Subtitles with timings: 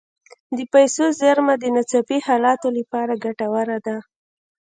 [0.57, 3.97] د پیسو زیرمه د ناڅاپي حالاتو لپاره ګټوره ده.